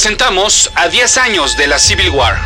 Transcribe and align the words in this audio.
presentamos 0.00 0.70
a 0.76 0.86
10 0.86 1.16
años 1.16 1.56
de 1.56 1.66
la 1.66 1.76
Civil 1.76 2.10
War. 2.10 2.38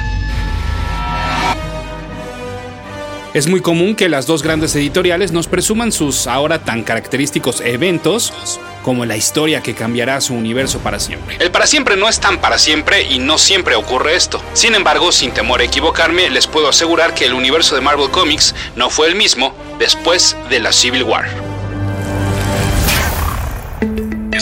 Es 3.35 3.47
muy 3.47 3.61
común 3.61 3.95
que 3.95 4.09
las 4.09 4.25
dos 4.27 4.43
grandes 4.43 4.75
editoriales 4.75 5.33
nos 5.33 5.49
presuman 5.49 5.93
sus 5.93 6.27
ahora 6.27 6.65
tan 6.65 6.83
característicos 6.83 7.61
eventos 7.61 8.59
como 8.83 9.05
la 9.05 9.19
historia 9.19 9.63
que 9.63 9.75
cambiará 9.75 10.19
su 10.23 10.33
universo 10.33 10.79
para 10.79 10.99
siempre. 10.99 11.37
El 11.41 11.51
para 11.51 11.67
siempre 11.67 11.95
no 11.95 12.09
es 12.09 12.21
tan 12.21 12.41
para 12.41 12.57
siempre 12.57 13.03
y 13.03 13.19
no 13.19 13.37
siempre 13.37 13.75
ocurre 13.75 14.17
esto. 14.17 14.43
Sin 14.55 14.75
embargo, 14.75 15.13
sin 15.13 15.33
temor 15.33 15.61
a 15.61 15.65
equivocarme, 15.65 16.31
les 16.31 16.47
puedo 16.47 16.71
asegurar 16.71 17.13
que 17.13 17.27
el 17.27 17.35
universo 17.35 17.75
de 17.75 17.83
Marvel 17.83 18.09
Comics 18.09 18.55
no 18.77 18.89
fue 18.89 19.09
el 19.09 19.15
mismo 19.15 19.55
después 19.79 20.39
de 20.49 20.59
la 20.59 20.73
Civil 20.73 21.03
War. 21.03 21.52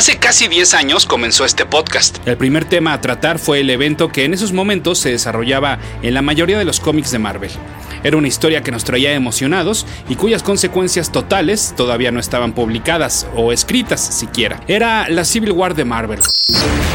Hace 0.00 0.16
casi 0.16 0.48
10 0.48 0.72
años 0.72 1.04
comenzó 1.04 1.44
este 1.44 1.66
podcast. 1.66 2.26
El 2.26 2.38
primer 2.38 2.64
tema 2.64 2.94
a 2.94 3.02
tratar 3.02 3.38
fue 3.38 3.60
el 3.60 3.68
evento 3.68 4.08
que 4.08 4.24
en 4.24 4.32
esos 4.32 4.50
momentos 4.50 4.98
se 4.98 5.10
desarrollaba 5.10 5.78
en 6.00 6.14
la 6.14 6.22
mayoría 6.22 6.58
de 6.58 6.64
los 6.64 6.80
cómics 6.80 7.10
de 7.10 7.18
Marvel. 7.18 7.50
Era 8.02 8.16
una 8.16 8.26
historia 8.26 8.62
que 8.62 8.70
nos 8.70 8.84
traía 8.84 9.12
emocionados 9.12 9.86
y 10.08 10.14
cuyas 10.14 10.42
consecuencias 10.42 11.12
totales 11.12 11.74
todavía 11.76 12.12
no 12.12 12.18
estaban 12.18 12.54
publicadas 12.54 13.26
o 13.36 13.52
escritas 13.52 14.00
siquiera. 14.00 14.62
Era 14.68 15.06
la 15.10 15.26
Civil 15.26 15.52
War 15.52 15.74
de 15.74 15.84
Marvel. 15.84 16.20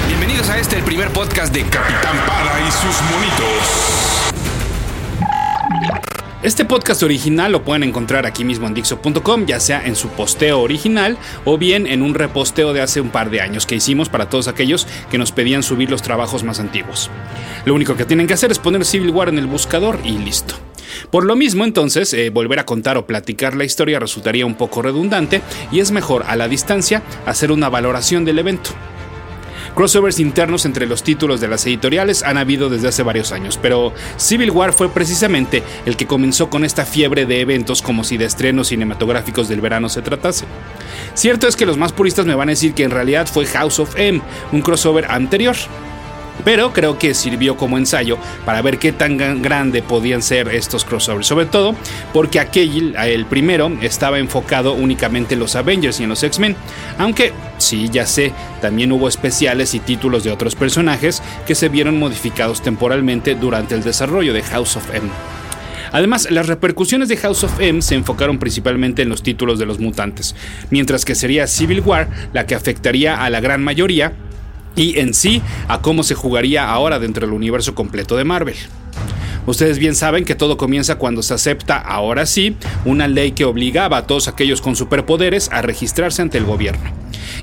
Bienvenidos 0.07 0.49
a 0.49 0.57
este, 0.57 0.77
el 0.77 0.83
primer 0.83 1.09
podcast 1.09 1.53
de 1.53 1.61
Capitán 1.61 2.17
Pada 2.25 2.59
y 2.59 2.71
sus 2.71 3.01
monitos. 3.11 4.24
Este 6.45 6.63
podcast 6.63 7.01
original 7.01 7.51
lo 7.51 7.63
pueden 7.63 7.81
encontrar 7.81 8.27
aquí 8.27 8.45
mismo 8.45 8.67
en 8.67 8.75
Dixo.com, 8.75 9.47
ya 9.47 9.59
sea 9.59 9.83
en 9.83 9.95
su 9.95 10.09
posteo 10.09 10.61
original 10.61 11.17
o 11.43 11.57
bien 11.57 11.87
en 11.87 12.03
un 12.03 12.13
reposteo 12.13 12.71
de 12.71 12.81
hace 12.81 13.01
un 13.01 13.09
par 13.09 13.31
de 13.31 13.41
años 13.41 13.65
que 13.65 13.73
hicimos 13.73 14.09
para 14.09 14.29
todos 14.29 14.47
aquellos 14.47 14.85
que 15.09 15.17
nos 15.17 15.31
pedían 15.31 15.63
subir 15.63 15.89
los 15.89 16.03
trabajos 16.03 16.43
más 16.43 16.59
antiguos. 16.59 17.09
Lo 17.65 17.73
único 17.73 17.95
que 17.95 18.05
tienen 18.05 18.27
que 18.27 18.35
hacer 18.35 18.51
es 18.51 18.59
poner 18.59 18.85
Civil 18.85 19.09
War 19.09 19.29
en 19.29 19.39
el 19.39 19.47
buscador 19.47 19.97
y 20.03 20.19
listo. 20.19 20.53
Por 21.09 21.25
lo 21.25 21.35
mismo, 21.35 21.65
entonces, 21.65 22.13
eh, 22.13 22.29
volver 22.29 22.59
a 22.59 22.65
contar 22.67 22.95
o 22.97 23.07
platicar 23.07 23.55
la 23.55 23.65
historia 23.65 23.99
resultaría 23.99 24.45
un 24.45 24.53
poco 24.53 24.83
redundante 24.83 25.41
y 25.71 25.79
es 25.79 25.89
mejor 25.89 26.25
a 26.27 26.35
la 26.35 26.47
distancia 26.47 27.01
hacer 27.25 27.51
una 27.51 27.69
valoración 27.69 28.23
del 28.23 28.37
evento. 28.37 28.69
Crossovers 29.75 30.21
internos 30.21 30.65
entre 30.65 30.85
los 30.85 31.03
títulos 31.03 31.41
de 31.41 31.49
las 31.49 31.65
editoriales 31.65 32.23
han 32.23 32.37
habido 32.37 32.69
desde 32.69 32.87
hace 32.87 33.03
varios 33.03 33.33
años, 33.33 33.59
pero 33.61 33.93
Civil 34.15 34.51
War 34.51 34.71
fue 34.71 34.89
precisamente 34.89 35.63
el 35.85 35.97
que 35.97 36.07
comenzó 36.07 36.49
con 36.49 36.63
esta 36.63 36.85
fiebre 36.85 37.25
de 37.25 37.41
eventos 37.41 37.81
como 37.81 38.05
si 38.05 38.15
de 38.15 38.23
estrenos 38.23 38.69
cinematográficos 38.69 39.49
del 39.49 39.59
verano 39.59 39.89
se 39.89 40.01
tratase. 40.01 40.45
Cierto 41.13 41.47
es 41.47 41.57
que 41.57 41.65
los 41.65 41.77
más 41.77 41.91
puristas 41.91 42.25
me 42.25 42.35
van 42.35 42.47
a 42.47 42.53
decir 42.53 42.73
que 42.73 42.83
en 42.83 42.91
realidad 42.91 43.27
fue 43.27 43.45
House 43.47 43.79
of 43.79 43.95
M, 43.97 44.21
un 44.53 44.61
crossover 44.61 45.11
anterior, 45.11 45.57
pero 46.43 46.73
creo 46.73 46.97
que 46.97 47.13
sirvió 47.13 47.57
como 47.57 47.77
ensayo 47.77 48.17
para 48.45 48.61
ver 48.61 48.77
qué 48.77 48.91
tan 48.91 49.41
grande 49.41 49.81
podían 49.81 50.21
ser 50.21 50.49
estos 50.49 50.85
crossovers, 50.85 51.27
sobre 51.27 51.45
todo 51.45 51.75
porque 52.13 52.39
aquel, 52.39 52.95
el 52.95 53.25
primero, 53.25 53.71
estaba 53.81 54.19
enfocado 54.19 54.73
únicamente 54.73 55.35
en 55.35 55.39
los 55.39 55.55
Avengers 55.55 55.99
y 55.99 56.03
en 56.03 56.09
los 56.09 56.23
X-Men, 56.23 56.55
aunque 56.97 57.33
sí, 57.57 57.89
ya 57.91 58.05
sé, 58.05 58.33
también 58.61 58.91
hubo 58.91 59.07
especiales 59.07 59.73
y 59.73 59.79
títulos 59.79 60.23
de 60.23 60.31
otros 60.31 60.55
personajes 60.55 61.21
que 61.47 61.55
se 61.55 61.69
vieron 61.69 61.99
modificados 61.99 62.61
temporalmente 62.61 63.35
durante 63.35 63.75
el 63.75 63.83
desarrollo 63.83 64.33
de 64.33 64.43
House 64.43 64.75
of 64.75 64.93
M. 64.93 65.09
Además, 65.91 66.29
las 66.29 66.47
repercusiones 66.47 67.07
de 67.07 67.15
House 67.17 67.45
of 67.45 67.59
M 67.61 67.81
se 67.81 67.95
enfocaron 67.95 68.37
principalmente 68.37 69.01
en 69.03 69.09
los 69.09 69.23
títulos 69.23 69.59
de 69.59 69.65
los 69.65 69.79
mutantes, 69.79 70.35
mientras 70.69 71.05
que 71.05 71.15
sería 71.15 71.47
Civil 71.47 71.81
War 71.81 72.09
la 72.33 72.45
que 72.45 72.55
afectaría 72.55 73.23
a 73.23 73.29
la 73.29 73.39
gran 73.39 73.63
mayoría 73.63 74.13
y 74.75 74.99
en 74.99 75.13
sí 75.13 75.41
a 75.67 75.81
cómo 75.81 76.03
se 76.03 76.15
jugaría 76.15 76.69
ahora 76.69 76.99
dentro 76.99 77.25
del 77.25 77.35
universo 77.35 77.75
completo 77.75 78.15
de 78.17 78.23
Marvel. 78.23 78.55
Ustedes 79.47 79.77
bien 79.77 79.93
saben 79.93 80.25
que 80.25 80.33
todo 80.33 80.57
comienza 80.57 80.95
cuando 80.95 81.21
se 81.21 81.35
acepta, 81.35 81.77
ahora 81.77 82.25
sí, 82.25 82.55
una 82.83 83.07
ley 83.07 83.33
que 83.33 83.45
obligaba 83.45 83.97
a 83.97 84.07
todos 84.07 84.27
aquellos 84.27 84.59
con 84.59 84.75
superpoderes 84.75 85.49
a 85.51 85.61
registrarse 85.61 86.23
ante 86.23 86.39
el 86.39 86.45
gobierno. 86.45 86.91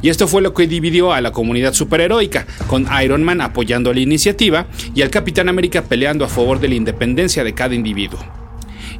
Y 0.01 0.09
esto 0.09 0.27
fue 0.27 0.43
lo 0.43 0.53
que 0.53 0.67
dividió 0.67 1.13
a 1.13 1.21
la 1.21 1.31
comunidad 1.31 1.75
superheroica, 1.75 2.47
con 2.67 2.89
Iron 3.03 3.23
Man 3.23 3.41
apoyando 3.41 3.93
la 3.93 4.01
iniciativa 4.01 4.67
y 4.97 5.03
al 5.03 5.11
Capitán 5.11 5.49
América 5.49 5.83
peleando 5.83 6.25
a 6.25 6.29
favor 6.29 6.59
de 6.59 6.69
la 6.69 6.75
independencia 6.75 7.45
de 7.45 7.55
cada 7.55 7.77
individuo. 7.77 8.42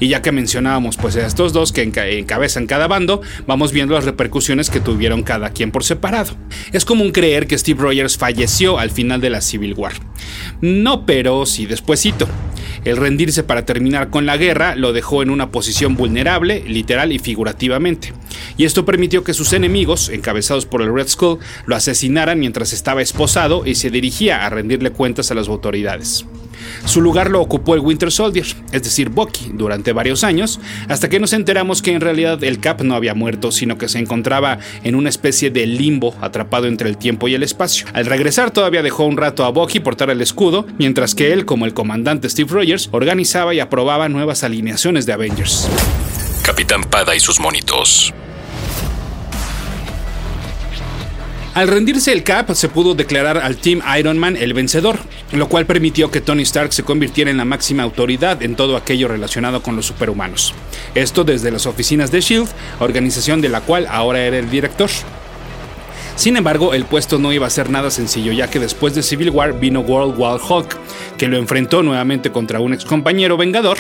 Y 0.03 0.09
ya 0.09 0.21
que 0.21 0.33
mencionábamos 0.33 0.97
pues 0.97 1.15
a 1.15 1.25
estos 1.25 1.53
dos 1.53 1.71
que 1.71 1.83
encabezan 1.83 2.67
cada 2.67 2.89
bando, 2.89 3.23
vamos 3.47 3.71
viendo 3.71 3.95
las 3.95 4.05
repercusiones 4.05 4.69
que 4.69 4.81
tuvieron 4.81 5.23
cada 5.23 5.51
quien 5.51 5.71
por 5.71 5.85
separado. 5.85 6.35
Es 6.73 6.85
común 6.85 7.13
creer 7.13 7.47
que 7.47 7.57
Steve 7.57 7.81
Rogers 7.81 8.19
falleció 8.19 8.81
al 8.81 8.91
final 8.91 9.21
de 9.21 9.31
la 9.31 9.41
Civil 9.41 9.75
War. 9.75 9.93
No, 10.61 11.07
pero 11.07 11.47
sí 11.47 11.67
despuesito. 11.67 12.27
El 12.85 12.97
rendirse 12.97 13.45
para 13.45 13.65
terminar 13.65 14.11
con 14.11 14.27
la 14.27 14.37
guerra 14.37 14.75
lo 14.75 14.93
dejó 14.93 15.23
en 15.23 15.31
una 15.31 15.53
posición 15.53 15.95
vulnerable, 15.95 16.65
literal 16.67 17.13
y 17.13 17.21
figurativamente. 17.21 18.13
Y 18.57 18.65
esto 18.65 18.85
permitió 18.85 19.23
que 19.23 19.35
sus 19.35 19.53
enemigos, 19.53 20.09
encabezados 20.09 20.67
por 20.67 20.83
el 20.83 20.93
Red 20.93 21.07
Skull, 21.11 21.39
lo 21.67 21.77
asesinaran 21.77 22.41
mientras 22.41 22.73
estaba 22.73 23.03
esposado 23.03 23.65
y 23.65 23.77
se 23.77 23.91
dirigía 23.91 24.45
a 24.45 24.51
rendirle 24.51 24.91
cuentas 24.91 25.31
a 25.31 25.35
las 25.35 25.47
autoridades. 25.47 26.27
Su 26.85 27.01
lugar 27.01 27.31
lo 27.31 27.41
ocupó 27.41 27.75
el 27.75 27.81
Winter 27.81 28.11
Soldier, 28.11 28.47
es 28.73 28.83
decir, 28.83 29.09
Bucky, 29.09 29.51
durante 29.55 29.93
varios 29.93 30.25
años, 30.25 30.61
hasta 30.89 31.09
que 31.09 31.21
nos 31.21 31.33
enteramos 31.33 31.83
que 31.83 31.93
en 31.93 32.01
realidad 32.01 32.43
el 32.45 32.61
Cap 32.61 32.83
no 32.83 32.95
había 32.95 33.15
muerto, 33.15 33.53
sino 33.53 33.79
que 33.79 33.89
se 33.89 33.99
encontraba 33.99 34.59
en 34.83 34.95
una 34.95 35.09
especie 35.09 35.51
de 35.51 35.67
limbo 35.67 36.15
atrapado 36.21 36.67
entre 36.67 36.89
el 36.89 36.99
tiempo 36.99 37.29
y 37.29 37.35
el 37.35 37.43
espacio. 37.43 37.87
Al 37.93 38.07
regresar 38.07 38.51
todavía 38.51 38.83
dejó 38.83 39.05
un 39.05 39.17
rato 39.17 39.45
a 39.45 39.51
Bucky 39.51 39.81
portar 39.81 40.11
el 40.11 40.21
escudo, 40.21 40.67
mientras 40.79 41.15
que 41.15 41.33
él, 41.33 41.45
como 41.45 41.67
el 41.67 41.75
comandante 41.75 42.29
Steve 42.29 42.51
Rogers, 42.53 42.89
organizaba 42.93 43.55
y 43.55 43.61
aprobaba 43.61 44.09
nuevas 44.09 44.45
alineaciones 44.45 45.07
de 45.07 45.13
Avengers. 45.13 45.69
Capitán 46.43 46.83
Pada 46.85 47.15
y 47.15 47.21
sus 47.21 47.39
monitos. 47.41 48.13
Al 51.55 51.69
rendirse 51.69 52.13
el 52.13 52.23
Cap, 52.23 52.51
se 52.55 52.71
pudo 52.71 52.95
declarar 52.95 53.37
al 53.37 53.59
Team 53.59 53.83
Iron 53.99 54.19
Man 54.19 54.39
el 54.39 54.55
vencedor, 54.55 55.01
lo 55.33 55.51
cual 55.51 55.67
permitió 55.67 56.11
que 56.11 56.23
Tony 56.23 56.45
Stark 56.45 56.73
se 56.73 56.83
convirtiera 56.83 57.31
en 57.31 57.37
la 57.37 57.45
máxima 57.45 57.83
autoridad 57.83 58.43
en 58.43 58.57
todo 58.57 58.75
aquello 58.75 59.07
relacionado 59.09 59.63
con 59.63 59.77
los 59.77 59.85
superhumanos. 59.85 60.55
Esto 60.95 61.25
desde 61.25 61.51
las 61.51 61.67
oficinas 61.67 62.11
de 62.11 62.23
Shield, 62.23 62.49
organización 62.81 63.43
de 63.43 63.51
la 63.51 63.61
cual 63.61 63.87
ahora 63.91 64.25
era 64.25 64.39
el 64.39 64.49
director. 64.49 64.89
Sin 66.23 66.37
embargo, 66.37 66.73
el 66.73 66.85
puesto 66.85 67.19
no 67.19 67.33
iba 67.33 67.49
a 67.49 67.51
ser 67.51 67.69
nada 67.69 67.91
sencillo, 67.91 68.31
ya 68.31 68.49
que 68.49 68.61
después 68.61 68.95
de 68.95 69.03
Civil 69.03 69.31
War 69.31 69.59
vino 69.59 69.81
World 69.81 70.17
War 70.17 70.39
Hulk, 70.41 70.79
que 71.19 71.27
lo 71.27 71.37
enfrentó 71.37 71.83
nuevamente 71.83 72.31
contra 72.31 72.61
un 72.61 72.73
ex 72.73 72.85
compañero 72.85 73.37
vengador, 73.37 73.77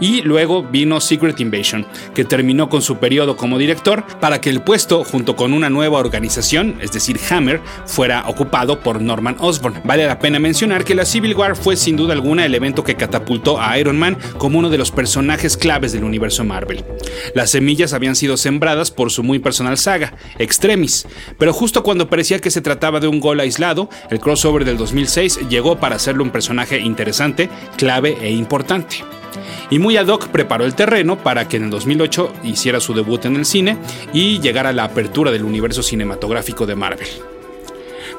y 0.00 0.22
luego 0.22 0.62
vino 0.62 1.02
Secret 1.02 1.38
Invasion, 1.40 1.86
que 2.14 2.24
terminó 2.24 2.70
con 2.70 2.80
su 2.80 2.96
periodo 2.96 3.36
como 3.36 3.58
director 3.58 4.06
para 4.20 4.40
que 4.40 4.48
el 4.48 4.62
puesto, 4.62 5.04
junto 5.04 5.36
con 5.36 5.52
una 5.52 5.68
nueva 5.68 5.98
organización, 5.98 6.78
es 6.80 6.92
decir, 6.92 7.20
Hammer, 7.28 7.60
fuera 7.84 8.24
ocupado 8.26 8.80
por 8.80 9.02
Norman 9.02 9.36
Osborn. 9.38 9.82
Vale 9.84 10.06
la 10.06 10.18
pena 10.18 10.38
mencionar 10.38 10.86
que 10.86 10.94
la 10.94 11.04
Civil 11.04 11.34
War 11.34 11.56
fue 11.56 11.76
sin 11.76 11.98
duda 11.98 12.14
alguna 12.14 12.46
el 12.46 12.54
evento 12.54 12.84
que 12.84 12.94
catapultó 12.94 13.60
a 13.60 13.78
Iron 13.78 13.98
Man 13.98 14.16
como 14.38 14.58
uno 14.58 14.70
de 14.70 14.78
los 14.78 14.90
personajes 14.90 15.58
claves 15.58 15.92
del 15.92 16.04
universo 16.04 16.42
Marvel. 16.42 16.86
Las 17.34 17.50
semillas 17.50 17.92
habían 17.92 18.16
sido 18.16 18.38
sembradas 18.38 18.90
por 18.90 19.10
su 19.10 19.22
muy 19.22 19.40
personal 19.40 19.76
saga, 19.76 20.14
Extremis, 20.38 21.06
pero 21.38 21.52
justo 21.52 21.81
cuando 21.82 22.08
parecía 22.08 22.40
que 22.40 22.50
se 22.50 22.60
trataba 22.60 23.00
de 23.00 23.08
un 23.08 23.20
gol 23.20 23.40
aislado, 23.40 23.88
el 24.10 24.20
crossover 24.20 24.64
del 24.64 24.76
2006 24.76 25.48
llegó 25.48 25.78
para 25.78 25.96
hacerlo 25.96 26.24
un 26.24 26.30
personaje 26.30 26.78
interesante, 26.78 27.48
clave 27.76 28.16
e 28.20 28.30
importante. 28.30 29.04
Y 29.70 29.78
muy 29.78 29.96
ad 29.96 30.08
hoc 30.08 30.28
preparó 30.28 30.64
el 30.64 30.74
terreno 30.74 31.16
para 31.16 31.48
que 31.48 31.56
en 31.56 31.64
el 31.64 31.70
2008 31.70 32.32
hiciera 32.44 32.80
su 32.80 32.94
debut 32.94 33.24
en 33.24 33.36
el 33.36 33.46
cine 33.46 33.78
y 34.12 34.40
llegara 34.40 34.70
a 34.70 34.72
la 34.72 34.84
apertura 34.84 35.30
del 35.30 35.44
universo 35.44 35.82
cinematográfico 35.82 36.66
de 36.66 36.76
Marvel. 36.76 37.31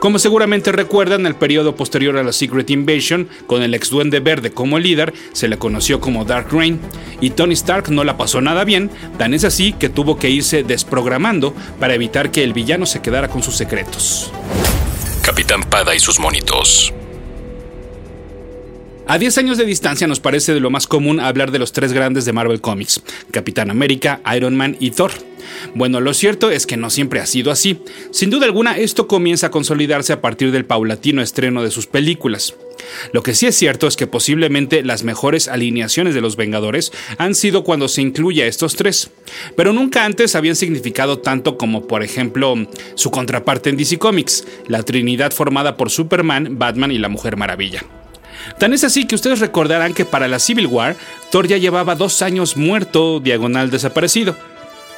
Como 0.03 0.19
seguramente 0.19 0.73
recuerdan, 0.73 1.25
el 1.25 1.35
periodo 1.35 1.77
posterior 1.77 2.17
a 2.17 2.23
la 2.23 2.33
Secret 2.33 2.69
Invasion, 2.69 3.29
con 3.47 3.63
el 3.63 3.73
ex 3.73 3.89
duende 3.89 4.19
verde 4.19 4.51
como 4.51 4.77
líder, 4.77 5.13
se 5.31 5.47
le 5.47 5.57
conoció 5.57 6.01
como 6.01 6.25
Dark 6.25 6.51
Reign, 6.51 6.81
y 7.21 7.29
Tony 7.29 7.53
Stark 7.53 7.89
no 7.89 8.03
la 8.03 8.17
pasó 8.17 8.41
nada 8.41 8.65
bien, 8.65 8.91
tan 9.17 9.33
es 9.33 9.45
así 9.45 9.71
que 9.71 9.87
tuvo 9.87 10.19
que 10.19 10.29
irse 10.29 10.63
desprogramando 10.63 11.55
para 11.79 11.93
evitar 11.93 12.31
que 12.31 12.43
el 12.43 12.51
villano 12.51 12.85
se 12.85 13.01
quedara 13.01 13.29
con 13.29 13.43
sus 13.43 13.55
secretos. 13.55 14.29
Capitán 15.21 15.63
Pada 15.63 15.95
y 15.95 15.99
sus 15.99 16.19
monitos. 16.19 16.93
A 19.05 19.17
10 19.17 19.37
años 19.37 19.57
de 19.57 19.65
distancia 19.65 20.07
nos 20.07 20.21
parece 20.21 20.53
de 20.53 20.61
lo 20.61 20.69
más 20.69 20.87
común 20.87 21.19
hablar 21.19 21.51
de 21.51 21.59
los 21.59 21.73
tres 21.73 21.91
grandes 21.91 22.23
de 22.23 22.31
Marvel 22.31 22.61
Comics, 22.61 23.01
Capitán 23.31 23.69
América, 23.69 24.21
Iron 24.33 24.55
Man 24.55 24.77
y 24.79 24.91
Thor. 24.91 25.11
Bueno, 25.75 25.99
lo 25.99 26.13
cierto 26.13 26.49
es 26.49 26.65
que 26.65 26.77
no 26.77 26.89
siempre 26.89 27.19
ha 27.19 27.25
sido 27.25 27.51
así. 27.51 27.79
Sin 28.11 28.29
duda 28.29 28.45
alguna, 28.45 28.77
esto 28.77 29.09
comienza 29.09 29.47
a 29.47 29.51
consolidarse 29.51 30.13
a 30.13 30.21
partir 30.21 30.51
del 30.51 30.65
paulatino 30.65 31.21
estreno 31.21 31.63
de 31.63 31.71
sus 31.71 31.85
películas. 31.85 32.55
Lo 33.11 33.23
que 33.23 33.35
sí 33.35 33.45
es 33.45 33.55
cierto 33.55 33.87
es 33.87 33.97
que 33.97 34.07
posiblemente 34.07 34.83
las 34.83 35.03
mejores 35.03 35.49
alineaciones 35.49 36.15
de 36.15 36.21
los 36.21 36.37
Vengadores 36.37 36.93
han 37.17 37.35
sido 37.35 37.65
cuando 37.65 37.89
se 37.89 38.01
incluye 38.01 38.43
a 38.43 38.47
estos 38.47 38.77
tres, 38.77 39.11
pero 39.57 39.73
nunca 39.73 40.05
antes 40.05 40.35
habían 40.35 40.55
significado 40.55 41.19
tanto 41.19 41.57
como 41.57 41.87
por 41.87 42.03
ejemplo 42.03 42.55
su 42.95 43.11
contraparte 43.11 43.69
en 43.69 43.77
DC 43.77 43.99
Comics, 43.99 44.45
la 44.67 44.83
Trinidad 44.83 45.33
formada 45.33 45.75
por 45.75 45.89
Superman, 45.89 46.57
Batman 46.57 46.91
y 46.91 46.99
la 46.99 47.09
Mujer 47.09 47.35
Maravilla. 47.35 47.83
Tan 48.57 48.73
es 48.73 48.83
así 48.83 49.05
que 49.05 49.15
ustedes 49.15 49.39
recordarán 49.39 49.93
que 49.93 50.05
para 50.05 50.27
la 50.27 50.39
Civil 50.39 50.67
War, 50.67 50.95
Thor 51.31 51.47
ya 51.47 51.57
llevaba 51.57 51.95
dos 51.95 52.21
años 52.21 52.57
muerto, 52.57 53.19
diagonal 53.19 53.69
desaparecido, 53.69 54.35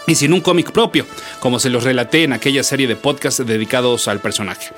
y 0.08 0.16
sin 0.16 0.34
un 0.34 0.42
cómic 0.42 0.72
propio, 0.72 1.06
como 1.40 1.60
se 1.60 1.70
los 1.70 1.84
relaté 1.84 2.24
en 2.24 2.34
aquella 2.34 2.64
serie 2.64 2.88
de 2.88 2.96
podcasts 2.96 3.46
dedicados 3.46 4.08
al 4.08 4.20
personaje. 4.20 4.72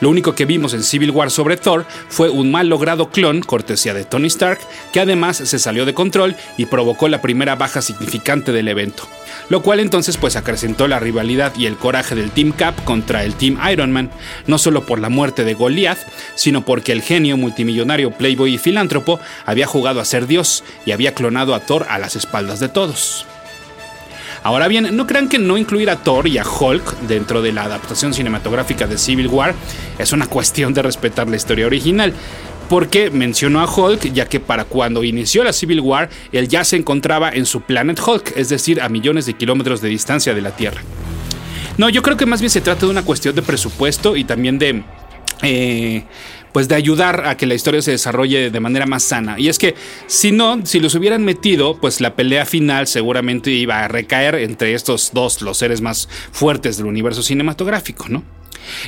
Lo 0.00 0.10
único 0.10 0.34
que 0.34 0.44
vimos 0.44 0.74
en 0.74 0.82
Civil 0.82 1.10
War 1.10 1.30
sobre 1.30 1.56
Thor 1.56 1.86
fue 2.08 2.30
un 2.30 2.50
mal 2.50 2.68
logrado 2.68 3.10
clon, 3.10 3.40
cortesía 3.40 3.94
de 3.94 4.04
Tony 4.04 4.28
Stark, 4.28 4.60
que 4.92 5.00
además 5.00 5.36
se 5.36 5.58
salió 5.58 5.84
de 5.84 5.94
control 5.94 6.36
y 6.56 6.66
provocó 6.66 7.08
la 7.08 7.20
primera 7.20 7.56
baja 7.56 7.82
significante 7.82 8.52
del 8.52 8.68
evento. 8.68 9.04
Lo 9.48 9.62
cual 9.62 9.80
entonces 9.80 10.16
pues 10.16 10.36
acrecentó 10.36 10.88
la 10.88 10.98
rivalidad 10.98 11.52
y 11.56 11.66
el 11.66 11.76
coraje 11.76 12.14
del 12.14 12.30
Team 12.30 12.52
Cap 12.52 12.82
contra 12.84 13.24
el 13.24 13.34
Team 13.34 13.58
Iron 13.70 13.92
Man, 13.92 14.10
no 14.46 14.58
solo 14.58 14.84
por 14.84 14.98
la 14.98 15.08
muerte 15.08 15.44
de 15.44 15.54
Goliath, 15.54 16.06
sino 16.34 16.64
porque 16.64 16.92
el 16.92 17.02
genio 17.02 17.36
multimillonario 17.36 18.10
playboy 18.10 18.54
y 18.54 18.58
filántropo 18.58 19.20
había 19.46 19.66
jugado 19.66 20.00
a 20.00 20.04
ser 20.04 20.26
Dios 20.26 20.64
y 20.84 20.92
había 20.92 21.14
clonado 21.14 21.54
a 21.54 21.60
Thor 21.60 21.86
a 21.88 21.98
las 21.98 22.16
espaldas 22.16 22.60
de 22.60 22.68
todos. 22.68 23.26
Ahora 24.48 24.66
bien, 24.66 24.96
no 24.96 25.06
crean 25.06 25.28
que 25.28 25.38
no 25.38 25.58
incluir 25.58 25.90
a 25.90 25.96
Thor 25.96 26.26
y 26.26 26.38
a 26.38 26.42
Hulk 26.42 27.00
dentro 27.00 27.42
de 27.42 27.52
la 27.52 27.64
adaptación 27.64 28.14
cinematográfica 28.14 28.86
de 28.86 28.96
Civil 28.96 29.28
War 29.28 29.54
es 29.98 30.12
una 30.12 30.26
cuestión 30.30 30.72
de 30.72 30.80
respetar 30.80 31.28
la 31.28 31.36
historia 31.36 31.66
original. 31.66 32.14
Porque 32.70 33.10
mencionó 33.10 33.60
a 33.60 33.70
Hulk, 33.70 34.10
ya 34.14 34.24
que 34.24 34.40
para 34.40 34.64
cuando 34.64 35.04
inició 35.04 35.44
la 35.44 35.52
Civil 35.52 35.80
War, 35.80 36.08
él 36.32 36.48
ya 36.48 36.64
se 36.64 36.76
encontraba 36.76 37.28
en 37.28 37.44
su 37.44 37.60
Planet 37.60 38.00
Hulk, 38.00 38.38
es 38.38 38.48
decir, 38.48 38.80
a 38.80 38.88
millones 38.88 39.26
de 39.26 39.34
kilómetros 39.34 39.82
de 39.82 39.90
distancia 39.90 40.32
de 40.32 40.40
la 40.40 40.52
Tierra. 40.52 40.80
No, 41.76 41.90
yo 41.90 42.02
creo 42.02 42.16
que 42.16 42.24
más 42.24 42.40
bien 42.40 42.48
se 42.48 42.62
trata 42.62 42.86
de 42.86 42.92
una 42.92 43.02
cuestión 43.02 43.34
de 43.34 43.42
presupuesto 43.42 44.16
y 44.16 44.24
también 44.24 44.58
de 44.58 44.82
eh, 45.42 46.04
pues 46.52 46.68
de 46.68 46.74
ayudar 46.74 47.26
a 47.26 47.36
que 47.36 47.46
la 47.46 47.54
historia 47.54 47.82
se 47.82 47.92
desarrolle 47.92 48.50
de 48.50 48.60
manera 48.60 48.86
más 48.86 49.02
sana. 49.02 49.38
Y 49.38 49.48
es 49.48 49.58
que 49.58 49.74
si 50.06 50.32
no, 50.32 50.64
si 50.64 50.80
los 50.80 50.94
hubieran 50.94 51.24
metido, 51.24 51.78
pues 51.80 52.00
la 52.00 52.14
pelea 52.14 52.46
final 52.46 52.86
seguramente 52.86 53.50
iba 53.50 53.84
a 53.84 53.88
recaer 53.88 54.36
entre 54.36 54.74
estos 54.74 55.10
dos, 55.12 55.42
los 55.42 55.58
seres 55.58 55.80
más 55.80 56.08
fuertes 56.32 56.76
del 56.76 56.86
universo 56.86 57.22
cinematográfico, 57.22 58.08
¿no? 58.08 58.37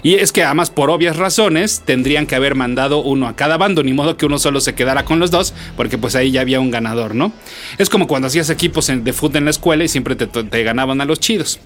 Y 0.03 0.15
es 0.15 0.33
que 0.33 0.45
además 0.45 0.71
por 0.71 0.91
obvias 0.91 1.17
razones 1.17 1.83
tendrían 1.85 2.27
que 2.27 2.35
haber 2.35 2.55
mandado 2.55 3.03
uno 3.03 3.27
a 3.27 3.37
cada 3.37 3.57
bando, 3.57 3.83
ni 3.83 3.93
modo 3.93 4.17
que 4.17 4.27
uno 4.27 4.39
solo 4.39 4.61
se 4.61 4.75
quedara 4.75 5.05
con 5.05 5.19
los 5.19 5.31
dos, 5.31 5.55
porque 5.77 5.99
pues 5.99 6.15
ahí 6.15 6.31
ya 6.31 6.43
había 6.43 6.61
un 6.61 6.71
ganador, 6.71 7.15
¿no? 7.15 7.33
Es 7.79 7.89
como 7.89 8.07
cuando 8.07 8.29
hacías 8.29 8.51
equipos 8.51 8.87
de 8.87 9.13
fútbol 9.13 9.31
en 9.37 9.45
la 9.45 9.51
escuela 9.51 9.85
y 9.85 9.89
siempre 9.89 10.17
te, 10.17 10.63
ganaban 10.63 11.01
a 11.01 11.05
los 11.05 11.21
chidos. 11.21 11.61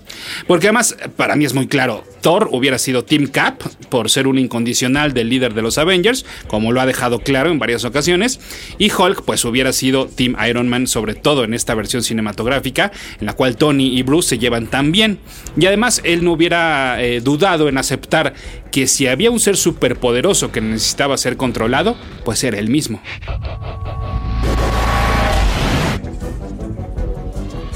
Porque 0.47 0.67
además, 0.67 0.97
para 1.17 1.37
mí 1.37 1.45
es 1.45 1.55
muy 1.55 1.67
claro, 1.67 2.05
Thor 2.21 2.49
hubiera 2.53 2.79
sido 2.79 3.05
Team 3.05 3.27
Cap 3.27 3.63
por 3.89 4.11
ser 4.11 4.27
un 4.27 4.39
incondicional 4.39 5.13
del 5.13 5.29
líder 5.29 5.55
de 5.55 5.63
los 5.63 5.79
Avengers, 5.79 6.25
como 6.47 6.73
lo 6.73 6.81
ha 6.81 6.87
dejado 6.87 7.21
claro 7.21 7.51
en 7.51 7.59
varias 7.59 7.85
ocasiones, 7.85 8.41
y 8.79 8.93
Hulk 8.93 9.25
pues 9.25 9.45
hubiera 9.45 9.73
sido 9.73 10.07
Team 10.07 10.37
Iron 10.49 10.69
Man, 10.69 10.87
sobre 10.87 11.15
todo 11.15 11.45
en 11.45 11.55
esta 11.55 11.75
versión 11.75 12.03
cinematográfica, 12.03 12.93
en 13.21 13.27
la 13.27 13.35
cual 13.35 13.57
Tony 13.57 13.99
y 13.99 14.03
Bruce 14.03 14.31
se 14.31 14.39
llevan 14.39 14.67
tan 14.67 14.93
bien. 14.93 15.19
Y 15.57 15.67
además 15.67 16.01
él 16.05 16.25
no 16.25 16.33
hubiera 16.33 17.03
eh, 17.03 17.21
dudado 17.21 17.69
en 17.69 17.79
aceptar 17.79 18.04
que 18.71 18.87
si 18.87 19.07
había 19.07 19.31
un 19.31 19.41
ser 19.41 19.57
superpoderoso 19.57 20.53
que 20.53 20.61
necesitaba 20.61 21.17
ser 21.17 21.37
controlado, 21.37 21.97
pues 22.25 22.45
era 22.45 22.59
el 22.59 22.69
mismo. 22.69 23.01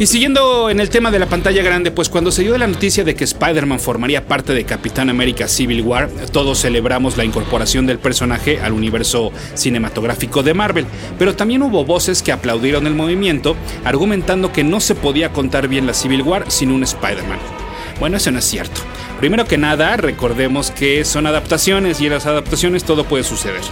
Y 0.00 0.06
siguiendo 0.06 0.70
en 0.70 0.78
el 0.78 0.90
tema 0.90 1.10
de 1.10 1.18
la 1.18 1.26
pantalla 1.26 1.60
grande, 1.60 1.90
pues 1.90 2.08
cuando 2.08 2.30
se 2.30 2.42
dio 2.42 2.56
la 2.56 2.68
noticia 2.68 3.02
de 3.02 3.16
que 3.16 3.24
Spider-Man 3.24 3.80
formaría 3.80 4.28
parte 4.28 4.54
de 4.54 4.62
Capitán 4.62 5.10
América 5.10 5.48
Civil 5.48 5.82
War, 5.82 6.08
todos 6.30 6.60
celebramos 6.60 7.16
la 7.16 7.24
incorporación 7.24 7.84
del 7.84 7.98
personaje 7.98 8.60
al 8.60 8.74
universo 8.74 9.32
cinematográfico 9.54 10.44
de 10.44 10.54
Marvel, 10.54 10.86
pero 11.18 11.34
también 11.34 11.62
hubo 11.62 11.84
voces 11.84 12.22
que 12.22 12.30
aplaudieron 12.30 12.86
el 12.86 12.94
movimiento, 12.94 13.56
argumentando 13.84 14.52
que 14.52 14.62
no 14.62 14.78
se 14.78 14.94
podía 14.94 15.32
contar 15.32 15.66
bien 15.66 15.88
la 15.88 15.94
Civil 15.94 16.22
War 16.22 16.48
sin 16.48 16.70
un 16.70 16.84
Spider-Man. 16.84 17.57
Bueno, 17.98 18.16
eso 18.16 18.30
no 18.30 18.38
es 18.38 18.44
cierto. 18.44 18.80
Primero 19.18 19.44
que 19.46 19.58
nada, 19.58 19.96
recordemos 19.96 20.70
que 20.70 21.04
son 21.04 21.26
adaptaciones 21.26 22.00
y 22.00 22.06
en 22.06 22.12
las 22.12 22.26
adaptaciones 22.26 22.84
todo 22.84 23.04
puede 23.04 23.24
suceder. 23.24 23.62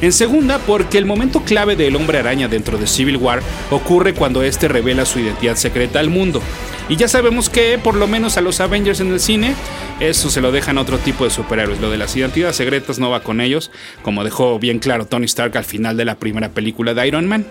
En 0.00 0.12
segunda, 0.12 0.58
porque 0.58 0.96
el 0.96 1.04
momento 1.04 1.42
clave 1.42 1.76
del 1.76 1.96
hombre 1.96 2.18
araña 2.18 2.48
dentro 2.48 2.78
de 2.78 2.86
Civil 2.86 3.16
War 3.16 3.42
ocurre 3.70 4.14
cuando 4.14 4.42
éste 4.42 4.68
revela 4.68 5.04
su 5.04 5.18
identidad 5.18 5.56
secreta 5.56 6.00
al 6.00 6.08
mundo. 6.08 6.40
Y 6.88 6.96
ya 6.96 7.08
sabemos 7.08 7.50
que, 7.50 7.78
por 7.78 7.94
lo 7.94 8.06
menos 8.06 8.38
a 8.38 8.40
los 8.40 8.60
Avengers 8.60 9.00
en 9.00 9.12
el 9.12 9.20
cine, 9.20 9.54
eso 10.00 10.30
se 10.30 10.40
lo 10.40 10.52
dejan 10.52 10.78
a 10.78 10.82
otro 10.82 10.96
tipo 10.98 11.24
de 11.24 11.30
superhéroes. 11.30 11.80
Lo 11.80 11.90
de 11.90 11.98
las 11.98 12.16
identidades 12.16 12.56
secretas 12.56 12.98
no 12.98 13.10
va 13.10 13.22
con 13.22 13.42
ellos, 13.42 13.70
como 14.02 14.24
dejó 14.24 14.58
bien 14.58 14.78
claro 14.78 15.06
Tony 15.06 15.26
Stark 15.26 15.56
al 15.58 15.64
final 15.64 15.96
de 15.98 16.06
la 16.06 16.14
primera 16.14 16.48
película 16.50 16.94
de 16.94 17.06
Iron 17.06 17.26
Man. 17.26 17.44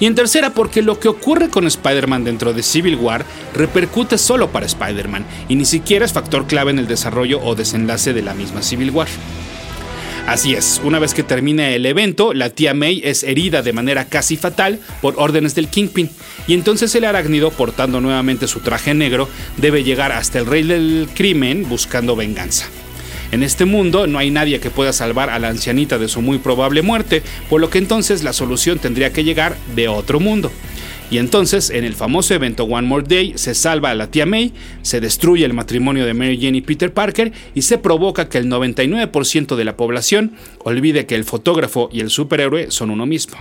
Y 0.00 0.06
en 0.06 0.14
tercera, 0.14 0.54
porque 0.54 0.82
lo 0.82 0.98
que 0.98 1.08
ocurre 1.08 1.48
con 1.48 1.66
Spider-Man 1.66 2.24
dentro 2.24 2.52
de 2.52 2.62
Civil 2.62 2.96
War 2.96 3.24
repercute 3.54 4.18
solo 4.18 4.50
para 4.50 4.66
Spider-Man 4.66 5.24
y 5.48 5.56
ni 5.56 5.64
siquiera 5.64 6.04
es 6.04 6.12
factor 6.12 6.46
clave 6.46 6.70
en 6.70 6.78
el 6.78 6.86
desarrollo 6.86 7.40
o 7.42 7.54
desenlace 7.54 8.12
de 8.12 8.22
la 8.22 8.34
misma 8.34 8.62
Civil 8.62 8.90
War. 8.90 9.08
Así 10.28 10.52
es, 10.52 10.82
una 10.84 10.98
vez 10.98 11.14
que 11.14 11.22
termina 11.22 11.70
el 11.70 11.86
evento, 11.86 12.34
la 12.34 12.50
tía 12.50 12.74
May 12.74 13.00
es 13.02 13.22
herida 13.22 13.62
de 13.62 13.72
manera 13.72 14.04
casi 14.04 14.36
fatal 14.36 14.78
por 15.00 15.14
órdenes 15.16 15.54
del 15.54 15.68
Kingpin, 15.68 16.10
y 16.46 16.52
entonces 16.52 16.94
el 16.94 17.04
arácnido, 17.04 17.50
portando 17.50 18.02
nuevamente 18.02 18.46
su 18.46 18.60
traje 18.60 18.92
negro, 18.92 19.26
debe 19.56 19.84
llegar 19.84 20.12
hasta 20.12 20.38
el 20.38 20.44
rey 20.44 20.64
del 20.64 21.08
crimen 21.14 21.66
buscando 21.66 22.14
venganza. 22.14 22.66
En 23.30 23.42
este 23.42 23.64
mundo 23.66 24.06
no 24.06 24.18
hay 24.18 24.30
nadie 24.30 24.58
que 24.58 24.70
pueda 24.70 24.92
salvar 24.92 25.28
a 25.28 25.38
la 25.38 25.48
ancianita 25.48 25.98
de 25.98 26.08
su 26.08 26.22
muy 26.22 26.38
probable 26.38 26.82
muerte, 26.82 27.22
por 27.50 27.60
lo 27.60 27.68
que 27.68 27.78
entonces 27.78 28.24
la 28.24 28.32
solución 28.32 28.78
tendría 28.78 29.12
que 29.12 29.24
llegar 29.24 29.56
de 29.74 29.88
otro 29.88 30.18
mundo. 30.18 30.50
Y 31.10 31.18
entonces, 31.18 31.70
en 31.70 31.84
el 31.84 31.94
famoso 31.94 32.34
evento 32.34 32.64
One 32.64 32.86
More 32.86 33.04
Day, 33.06 33.32
se 33.36 33.54
salva 33.54 33.90
a 33.90 33.94
la 33.94 34.10
tía 34.10 34.26
May, 34.26 34.52
se 34.82 35.00
destruye 35.00 35.44
el 35.44 35.54
matrimonio 35.54 36.04
de 36.04 36.12
Mary 36.12 36.38
Jane 36.40 36.58
y 36.58 36.62
Peter 36.62 36.92
Parker 36.92 37.32
y 37.54 37.62
se 37.62 37.78
provoca 37.78 38.28
que 38.28 38.38
el 38.38 38.46
99% 38.46 39.56
de 39.56 39.64
la 39.64 39.76
población 39.76 40.32
olvide 40.64 41.06
que 41.06 41.14
el 41.14 41.24
fotógrafo 41.24 41.88
y 41.92 42.00
el 42.00 42.10
superhéroe 42.10 42.70
son 42.70 42.90
uno 42.90 43.06
mismo. 43.06 43.38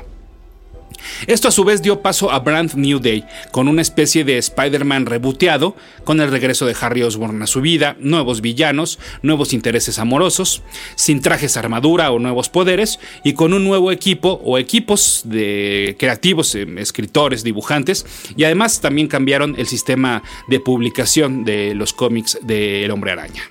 Esto 1.28 1.48
a 1.48 1.52
su 1.52 1.64
vez 1.64 1.82
dio 1.82 2.02
paso 2.02 2.32
a 2.32 2.40
Brand 2.40 2.74
New 2.76 3.00
Day, 3.00 3.26
con 3.52 3.68
una 3.68 3.82
especie 3.82 4.24
de 4.24 4.38
Spider-Man 4.38 5.06
reboteado, 5.06 5.76
con 6.04 6.22
el 6.22 6.32
regreso 6.32 6.66
de 6.66 6.76
Harry 6.80 7.04
Osborn 7.04 7.42
a 7.42 7.48
su 7.48 7.62
vida, 7.62 7.96
nuevos 8.00 8.42
villanos, 8.42 9.00
nuevos 9.22 9.54
intereses 9.54 10.00
amorosos, 10.00 10.62
sin 10.96 11.22
trajes 11.22 11.58
armadura 11.58 12.12
o 12.12 12.20
nuevos 12.20 12.50
poderes, 12.50 13.00
y 13.24 13.34
con 13.34 13.54
un 13.54 13.64
nuevo 13.64 13.92
equipo 13.92 14.42
o 14.44 14.58
equipos 14.58 15.22
de 15.26 15.96
creativos, 16.00 16.56
eh, 16.56 16.66
escritores, 16.78 17.44
dibujantes, 17.44 18.06
y 18.36 18.44
además 18.44 18.82
también 18.82 19.08
cambiaron 19.08 19.56
el 19.58 19.68
sistema 19.68 20.24
de 20.48 20.60
publicación 20.60 21.44
de 21.44 21.74
los 21.76 21.94
cómics 21.94 22.40
de 22.42 22.86
El 22.86 22.92
Hombre 22.92 23.12
Araña. 23.12 23.44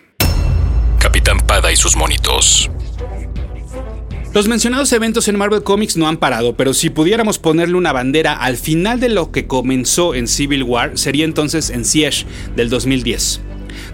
Capitán 0.99 1.39
Pada 1.47 1.73
y 1.73 1.77
sus 1.77 1.97
monitos. 1.97 2.71
Los 4.37 4.49
mencionados 4.49 4.93
eventos 4.93 5.29
en 5.29 5.39
Marvel 5.39 5.63
Comics 5.63 5.97
no 5.97 6.09
han 6.09 6.19
parado, 6.19 6.55
pero 6.59 6.75
si 6.75 6.91
pudiéramos 6.91 7.39
ponerle 7.39 7.75
una 7.75 7.95
bandera 7.95 8.35
al 8.35 8.59
final 8.59 9.01
de 9.01 9.09
lo 9.09 9.33
que 9.33 9.47
comenzó 9.47 10.15
en 10.15 10.29
Civil 10.29 10.63
War, 10.63 10.99
sería 10.99 11.25
entonces 11.25 11.71
en 11.71 11.87
Siege 11.87 12.27
del 12.55 12.69
2010. 12.69 13.41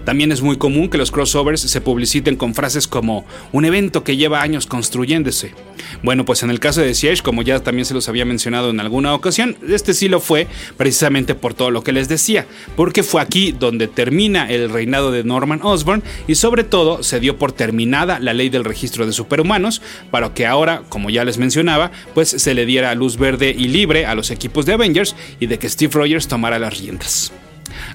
También 0.05 0.31
es 0.31 0.41
muy 0.41 0.57
común 0.57 0.89
que 0.89 0.97
los 0.97 1.11
crossovers 1.11 1.61
se 1.61 1.81
publiciten 1.81 2.35
con 2.35 2.53
frases 2.53 2.87
como 2.87 3.25
un 3.51 3.65
evento 3.65 4.03
que 4.03 4.17
lleva 4.17 4.41
años 4.41 4.67
construyéndose. 4.67 5.53
Bueno, 6.01 6.25
pues 6.25 6.43
en 6.43 6.49
el 6.49 6.59
caso 6.59 6.81
de 6.81 6.93
Siege, 6.93 7.23
como 7.23 7.41
ya 7.41 7.59
también 7.59 7.85
se 7.85 7.93
los 7.93 8.09
había 8.09 8.25
mencionado 8.25 8.69
en 8.69 8.79
alguna 8.79 9.13
ocasión, 9.13 9.55
este 9.67 9.93
sí 9.93 10.09
lo 10.09 10.19
fue 10.19 10.47
precisamente 10.77 11.35
por 11.35 11.53
todo 11.53 11.71
lo 11.71 11.83
que 11.83 11.91
les 11.91 12.09
decía, 12.09 12.45
porque 12.75 13.03
fue 13.03 13.21
aquí 13.21 13.51
donde 13.51 13.87
termina 13.87 14.49
el 14.49 14.69
reinado 14.69 15.11
de 15.11 15.23
Norman 15.23 15.61
Osborn 15.63 16.03
y 16.27 16.35
sobre 16.35 16.63
todo 16.63 17.03
se 17.03 17.19
dio 17.19 17.37
por 17.37 17.51
terminada 17.51 18.19
la 18.19 18.33
ley 18.33 18.49
del 18.49 18.65
registro 18.65 19.05
de 19.05 19.13
superhumanos 19.13 19.81
para 20.11 20.33
que 20.33 20.45
ahora, 20.45 20.83
como 20.89 21.09
ya 21.09 21.25
les 21.25 21.37
mencionaba, 21.37 21.91
pues 22.13 22.29
se 22.29 22.53
le 22.53 22.65
diera 22.65 22.95
luz 22.95 23.17
verde 23.17 23.55
y 23.57 23.67
libre 23.67 24.05
a 24.05 24.15
los 24.15 24.31
equipos 24.31 24.65
de 24.65 24.73
Avengers 24.73 25.15
y 25.39 25.47
de 25.47 25.59
que 25.59 25.69
Steve 25.69 25.93
Rogers 25.93 26.27
tomara 26.27 26.59
las 26.59 26.77
riendas. 26.77 27.31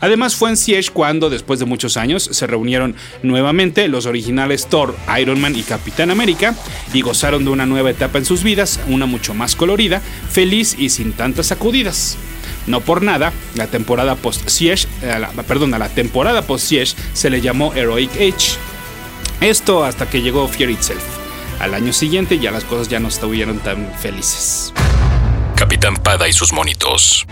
Además 0.01 0.37
fue 0.37 0.51
en 0.51 0.57
Siege 0.57 0.91
cuando, 0.93 1.31
después 1.31 1.59
de 1.59 1.67
muchos 1.67 1.97
años, 1.97 2.29
se 2.33 2.47
reunieron 2.47 2.95
nuevamente 3.23 3.89
los 3.89 4.07
originales 4.07 4.67
Thor, 4.67 4.97
Iron 5.21 5.41
Man 5.41 5.57
y 5.57 5.63
Capitán 5.63 6.11
América 6.11 6.55
y 6.93 7.01
gozaron 7.01 7.45
de 7.45 7.51
una 7.51 7.67
nueva 7.67 7.91
etapa 7.91 8.19
en 8.19 8.25
sus 8.25 8.43
vidas, 8.43 8.81
una 8.89 9.07
mucho 9.07 9.35
más 9.35 9.57
colorida, 9.57 10.01
feliz 10.31 10.77
y 10.79 10.89
sin 10.91 11.13
tantas 11.13 11.47
sacudidas. 11.47 12.17
No 12.67 12.81
por 12.81 13.03
nada, 13.03 13.33
la 13.55 13.67
temporada 13.67 14.15
post-Siege, 14.15 14.87
eh, 15.03 15.27
perdón, 15.47 15.73
a 15.75 15.79
la 15.79 15.89
temporada 15.89 16.43
post-Siege 16.43 16.95
se 17.15 17.31
le 17.31 17.41
llamó 17.41 17.73
Heroic 17.75 18.11
Age. 18.17 18.59
Esto 19.41 19.85
hasta 19.85 20.09
que 20.09 20.21
llegó 20.21 20.47
Fear 20.49 20.71
Itself. 20.71 21.03
Al 21.61 21.75
año 21.75 21.93
siguiente 21.93 22.39
ya 22.39 22.51
las 22.51 22.65
cosas 22.65 22.89
ya 22.89 23.01
no 23.01 23.09
estuvieron 23.09 23.59
tan 23.59 23.93
felices. 23.99 24.73
Capitán 25.57 25.97
Pada 25.97 26.29
y 26.29 26.33
sus 26.33 26.53
monitos. 26.53 27.27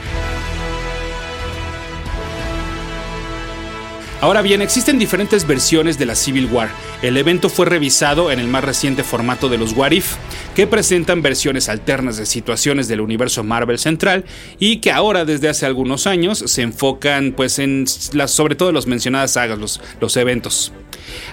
Ahora 4.23 4.41
bien, 4.41 4.63
existen 4.63 4.99
diferentes 4.99 5.47
versiones 5.47 5.99
de 5.99 6.07
la 6.07 6.15
Civil 6.15 6.49
War. 6.51 6.71
El 7.03 7.19
evento 7.19 7.51
fue 7.51 7.67
revisado 7.67 8.33
en 8.33 8.41
el 8.41 8.49
más 8.49 8.65
reciente 8.65 9.05
formato 9.05 9.51
de 9.51 9.59
los 9.59 9.73
What 9.73 9.91
If, 9.91 10.15
que 10.55 10.67
presentan 10.67 11.21
versiones 11.21 11.69
alternas 11.69 12.17
de 12.17 12.25
situaciones 12.25 12.89
del 12.89 13.03
universo 13.03 13.45
Marvel 13.45 13.79
central 13.79 14.25
y 14.59 14.79
que 14.79 14.91
ahora 14.91 15.27
desde 15.27 15.51
hace 15.51 15.67
algunos 15.67 16.07
años 16.07 16.39
se 16.39 16.63
enfocan 16.63 17.35
pues 17.37 17.59
en 17.59 17.85
las 18.15 18.31
sobre 18.31 18.55
todo 18.55 18.73
los 18.73 18.87
mencionadas 18.87 19.33
sagas, 19.33 19.59
los, 19.59 19.83
los 20.01 20.17
eventos. 20.17 20.73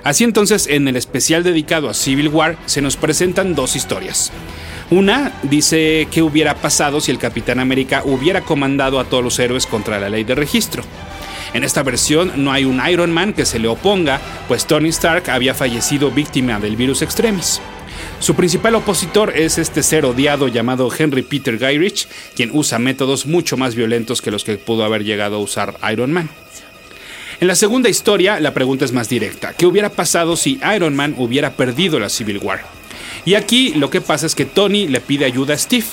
Así 0.04 0.25
entonces, 0.25 0.68
en 0.68 0.86
el 0.90 0.98
especial 0.98 1.44
dedicado 1.44 1.90
a 1.90 1.94
Civil 1.94 2.28
War 2.28 2.58
se 2.66 2.82
nos 2.82 2.98
presentan 2.98 3.56
dos 3.56 3.78
historias. 3.78 4.30
Una 4.92 5.32
dice 5.44 6.10
qué 6.12 6.22
hubiera 6.22 6.56
pasado 6.56 7.00
si 7.00 7.12
el 7.12 7.18
Capitán 7.18 7.60
América 7.60 8.02
hubiera 8.04 8.42
comandado 8.42 9.00
a 9.00 9.06
todos 9.06 9.24
los 9.24 9.40
héroes 9.40 9.66
contra 9.66 10.00
la 10.00 10.10
ley 10.10 10.25
de 10.25 10.36
registro. 10.36 10.84
En 11.53 11.63
esta 11.63 11.83
versión 11.83 12.31
no 12.43 12.51
hay 12.51 12.65
un 12.65 12.81
Iron 12.89 13.12
Man 13.12 13.33
que 13.33 13.45
se 13.45 13.60
le 13.60 13.67
oponga, 13.67 14.19
pues 14.48 14.65
Tony 14.65 14.89
Stark 14.89 15.29
había 15.29 15.53
fallecido 15.53 16.10
víctima 16.10 16.60
del 16.60 16.75
virus 16.75 17.01
extremis. 17.01 17.62
Su 18.19 18.36
principal 18.36 18.75
opositor 18.75 19.33
es 19.36 19.57
este 19.57 19.83
ser 19.83 20.05
odiado 20.05 20.48
llamado 20.48 20.89
Henry 20.98 21.22
Peter 21.22 21.60
Gyrich, 21.60 22.07
quien 22.36 22.50
usa 22.53 22.79
métodos 22.79 23.25
mucho 23.27 23.55
más 23.55 23.75
violentos 23.75 24.22
que 24.22 24.31
los 24.31 24.43
que 24.43 24.57
pudo 24.57 24.83
haber 24.83 25.03
llegado 25.03 25.36
a 25.36 25.39
usar 25.39 25.77
Iron 25.91 26.12
Man. 26.12 26.29
En 27.39 27.48
la 27.48 27.55
segunda 27.55 27.89
historia, 27.89 28.39
la 28.39 28.53
pregunta 28.53 28.86
es 28.86 28.93
más 28.93 29.10
directa. 29.10 29.53
¿Qué 29.53 29.65
hubiera 29.65 29.89
pasado 29.89 30.36
si 30.36 30.60
Iron 30.75 30.95
Man 30.95 31.13
hubiera 31.17 31.51
perdido 31.51 32.00
la 32.00 32.10
Civil 32.10 32.39
War? 32.41 32.63
Y 33.25 33.36
aquí 33.36 33.74
lo 33.75 33.89
que 33.89 34.01
pasa 34.01 34.25
es 34.25 34.36
que 34.36 34.46
Tony 34.46 34.88
le 34.88 35.01
pide 35.01 35.25
ayuda 35.25 35.53
a 35.53 35.58
Steve. 35.58 35.86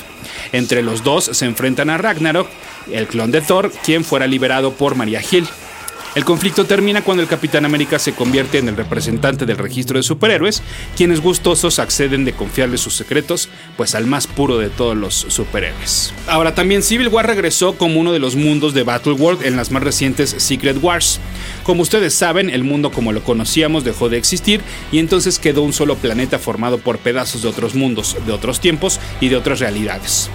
Entre 0.53 0.83
los 0.83 1.03
dos 1.05 1.25
se 1.25 1.47
enfrentan 1.47 1.91
a 1.91 1.99
Ragnarok, 1.99 2.49
el 2.93 3.07
clon 3.07 3.31
de 3.31 3.41
Thor, 3.41 3.73
quien 3.85 4.05
fuera 4.05 4.27
liberado 4.27 4.73
por 4.73 4.95
Maria 4.95 5.23
Hill. 5.29 5.47
El 6.17 6.25
conflicto 6.25 6.65
termina 6.65 7.03
cuando 7.03 7.23
el 7.23 7.29
Capitán 7.29 7.65
América 7.65 8.01
se 8.01 8.13
convierte 8.13 8.59
en 8.59 8.69
el 8.69 8.77
representante 8.77 9.47
del 9.47 9.59
registro 9.59 9.97
de 9.97 10.03
superhéroes, 10.03 10.61
quienes 10.97 11.21
gustosos 11.21 11.79
acceden 11.79 12.25
de 12.25 12.33
confiarle 12.33 12.79
sus 12.79 12.95
secretos, 12.95 13.49
pues 13.77 13.95
al 13.95 14.09
más 14.09 14.27
puro 14.27 14.59
de 14.59 14.71
todos 14.71 14.97
los 14.97 15.15
superhéroes. 15.15 16.13
Ahora 16.27 16.53
también 16.53 16.83
Civil 16.83 17.09
War 17.09 17.29
regresó 17.29 17.75
como 17.79 18.01
uno 18.01 18.13
de 18.13 18.19
los 18.19 18.35
mundos 18.35 18.75
de 18.75 18.83
Battle 18.83 19.13
World 19.13 19.47
en 19.47 19.57
las 19.57 19.71
más 19.71 19.85
recientes 19.85 20.35
Secret 20.37 20.79
Wars. 20.83 21.21
Como 21.63 21.83
ustedes 21.83 22.13
saben, 22.13 22.51
el 22.51 22.65
mundo 22.65 22.91
como 22.91 23.13
lo 23.13 23.23
conocíamos 23.23 23.85
dejó 23.85 24.09
de 24.09 24.19
existir 24.19 24.63
y 24.91 24.99
entonces 24.99 25.39
quedó 25.39 25.63
un 25.63 25.73
solo 25.73 25.95
planeta 25.95 26.41
formado 26.41 26.79
por 26.79 26.99
pedazos 26.99 27.43
de 27.43 27.49
otros 27.49 27.77
mundos, 27.77 28.17
de 28.27 28.33
otros 28.33 28.59
tiempos 28.59 28.99
y 29.21 29.29
de 29.29 29.37
otras 29.37 29.61
realidades. 29.61 30.29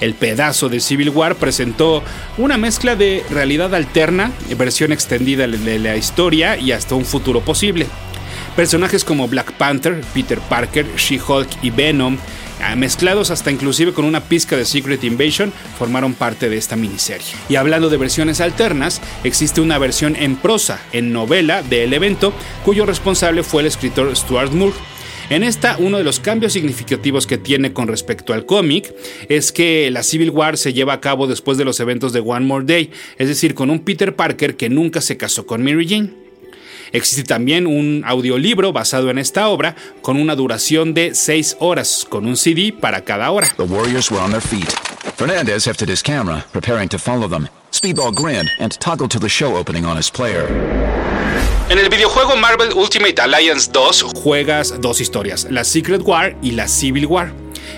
El 0.00 0.14
pedazo 0.14 0.68
de 0.68 0.80
Civil 0.80 1.10
War 1.10 1.36
presentó 1.36 2.02
una 2.38 2.56
mezcla 2.56 2.96
de 2.96 3.22
realidad 3.30 3.74
alterna, 3.74 4.32
versión 4.56 4.92
extendida 4.92 5.46
de 5.46 5.78
la 5.78 5.96
historia 5.96 6.56
y 6.56 6.72
hasta 6.72 6.94
un 6.94 7.04
futuro 7.04 7.40
posible. 7.42 7.86
Personajes 8.56 9.04
como 9.04 9.28
Black 9.28 9.52
Panther, 9.52 10.00
Peter 10.14 10.38
Parker, 10.40 10.86
She-Hulk 10.96 11.48
y 11.62 11.70
Venom, 11.70 12.18
ah, 12.62 12.74
mezclados 12.76 13.30
hasta 13.30 13.50
inclusive 13.50 13.92
con 13.92 14.04
una 14.04 14.20
pizca 14.20 14.56
de 14.56 14.64
Secret 14.64 15.04
Invasion, 15.04 15.52
formaron 15.78 16.14
parte 16.14 16.48
de 16.48 16.56
esta 16.56 16.76
miniserie. 16.76 17.26
Y 17.48 17.56
hablando 17.56 17.90
de 17.90 17.96
versiones 17.96 18.40
alternas, 18.40 19.00
existe 19.22 19.60
una 19.60 19.78
versión 19.78 20.16
en 20.16 20.36
prosa, 20.36 20.80
en 20.92 21.12
novela, 21.12 21.62
del 21.62 21.92
evento, 21.92 22.32
cuyo 22.64 22.86
responsable 22.86 23.42
fue 23.42 23.62
el 23.62 23.68
escritor 23.68 24.14
Stuart 24.16 24.52
Moore 24.52 24.74
en 25.30 25.44
esta, 25.44 25.76
uno 25.78 25.96
de 25.96 26.04
los 26.04 26.18
cambios 26.18 26.52
significativos 26.52 27.26
que 27.26 27.38
tiene 27.38 27.72
con 27.72 27.86
respecto 27.86 28.34
al 28.34 28.46
cómic 28.46 28.92
es 29.28 29.52
que 29.52 29.88
la 29.92 30.02
Civil 30.02 30.30
War 30.30 30.58
se 30.58 30.72
lleva 30.72 30.92
a 30.92 31.00
cabo 31.00 31.28
después 31.28 31.56
de 31.56 31.64
los 31.64 31.78
eventos 31.78 32.12
de 32.12 32.18
One 32.20 32.46
More 32.46 32.64
Day, 32.64 32.90
es 33.16 33.28
decir, 33.28 33.54
con 33.54 33.70
un 33.70 33.80
Peter 33.80 34.16
Parker 34.16 34.56
que 34.56 34.68
nunca 34.68 35.00
se 35.00 35.16
casó 35.16 35.46
con 35.46 35.62
Mary 35.62 35.86
Jane. 35.88 36.10
Existe 36.92 37.22
también 37.22 37.68
un 37.68 38.02
audiolibro 38.04 38.72
basado 38.72 39.10
en 39.10 39.18
esta 39.18 39.48
obra 39.48 39.76
con 40.02 40.16
una 40.16 40.34
duración 40.34 40.94
de 40.94 41.14
6 41.14 41.58
horas, 41.60 42.04
con 42.08 42.26
un 42.26 42.36
CD 42.36 42.72
para 42.72 43.04
cada 43.04 43.30
hora. 43.30 43.48
The 43.56 43.62
Warriors 43.62 44.10
were 44.10 44.22
on 44.22 44.32
their 44.32 44.42
feet. 44.42 44.68
Fernandez 45.16 45.66
his 45.66 46.02
camera, 46.02 46.44
preparing 46.52 46.88
to 46.88 46.98
follow 46.98 47.28
them. 47.28 47.48
Speedball 47.82 48.12
grinned 48.14 48.50
and 48.58 48.78
toggled 48.78 49.10
to 49.10 49.18
the 49.18 49.28
show 49.28 49.56
opening 49.56 49.86
on 49.86 49.96
his 49.96 50.10
player. 50.10 50.46
En 51.70 51.78
el 51.78 51.88
videojuego 51.88 52.36
Marvel 52.36 52.74
Ultimate 52.74 53.18
Alliance 53.22 53.70
2 53.72 54.02
juegas 54.22 54.78
dos 54.82 55.00
historias, 55.00 55.46
la 55.50 55.64
Secret 55.64 56.02
War 56.04 56.36
y 56.42 56.50
la 56.50 56.68
Civil 56.68 57.06
War. 57.06 57.32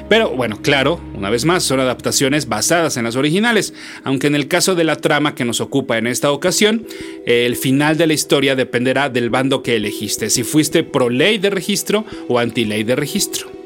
Pero 0.09 0.31
bueno, 0.31 0.61
claro, 0.61 1.01
una 1.15 1.31
vez 1.31 1.45
más, 1.45 1.63
son 1.63 1.79
adaptaciones 1.79 2.49
basadas 2.49 2.97
en 2.97 3.05
las 3.05 3.15
originales, 3.15 3.75
aunque 4.03 4.27
en 4.27 4.35
el 4.35 4.49
caso 4.49 4.75
de 4.75 4.83
la 4.83 4.97
trama 4.97 5.37
que 5.37 5.45
nos 5.45 5.61
ocupa 5.61 5.99
en 5.99 6.09
esta 6.09 6.33
ocasión, 6.33 6.85
el 7.25 7.55
final 7.55 7.97
de 7.97 8.09
la 8.09 8.15
historia 8.15 8.57
dependerá 8.57 9.09
del 9.09 9.31
bando 9.31 9.63
que 9.63 9.77
elegiste, 9.77 10.31
si 10.31 10.43
fuiste 10.43 10.83
pro 10.83 11.11
ley 11.11 11.39
de 11.39 11.51
registro 11.51 12.05
o 12.29 12.41
anti 12.41 12.65
ley 12.65 12.83
de 12.83 12.97
registro. 12.97 13.62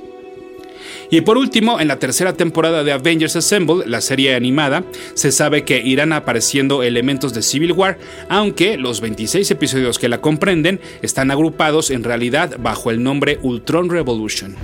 Y 1.11 1.21
por 1.23 1.39
último, 1.39 1.81
en 1.81 1.89
la 1.89 1.99
tercera 1.99 2.33
temporada 2.33 2.85
de 2.85 2.93
Avengers 2.93 3.37
Assemble, 3.37 3.87
la 3.87 4.01
serie 4.01 4.35
animada, 4.35 4.85
se 5.15 5.33
sabe 5.33 5.65
que 5.65 5.79
irán 5.79 6.13
apareciendo 6.13 6.83
elementos 6.83 7.33
de 7.35 7.43
Civil 7.43 7.73
War, 7.73 7.99
aunque 8.29 8.77
los 8.77 9.01
26 9.01 9.51
episodios 9.51 9.99
que 9.99 10.09
la 10.09 10.21
comprenden 10.21 10.81
están 11.03 11.31
agrupados 11.31 11.91
en 11.91 12.05
realidad 12.05 12.57
bajo 12.59 12.91
el 12.91 13.03
nombre 13.03 13.39
Ultron 13.43 13.91
Revolution. 13.91 14.57